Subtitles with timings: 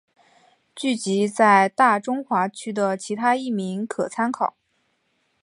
[0.75, 4.55] 剧集在大中华区的其他译名可参考。